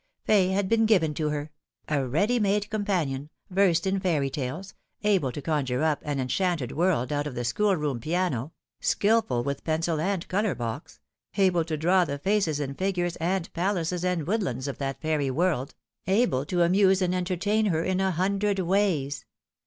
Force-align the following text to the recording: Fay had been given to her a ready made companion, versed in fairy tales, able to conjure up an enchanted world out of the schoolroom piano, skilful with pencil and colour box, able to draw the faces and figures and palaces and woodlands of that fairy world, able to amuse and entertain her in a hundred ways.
Fay 0.25 0.47
had 0.47 0.67
been 0.67 0.87
given 0.87 1.13
to 1.13 1.29
her 1.29 1.51
a 1.87 2.03
ready 2.07 2.39
made 2.39 2.71
companion, 2.71 3.29
versed 3.51 3.85
in 3.85 3.99
fairy 3.99 4.31
tales, 4.31 4.73
able 5.03 5.31
to 5.31 5.43
conjure 5.43 5.83
up 5.83 5.99
an 6.03 6.19
enchanted 6.19 6.71
world 6.71 7.13
out 7.13 7.27
of 7.27 7.35
the 7.35 7.43
schoolroom 7.43 7.99
piano, 7.99 8.51
skilful 8.79 9.43
with 9.43 9.63
pencil 9.63 9.99
and 10.01 10.27
colour 10.27 10.55
box, 10.55 10.99
able 11.37 11.63
to 11.63 11.77
draw 11.77 12.03
the 12.03 12.17
faces 12.17 12.59
and 12.59 12.79
figures 12.79 13.15
and 13.17 13.53
palaces 13.53 14.03
and 14.03 14.25
woodlands 14.25 14.67
of 14.67 14.79
that 14.79 14.99
fairy 14.99 15.29
world, 15.29 15.75
able 16.07 16.47
to 16.47 16.63
amuse 16.63 16.99
and 17.03 17.13
entertain 17.13 17.67
her 17.67 17.83
in 17.83 17.99
a 17.99 18.09
hundred 18.09 18.57
ways. 18.57 19.25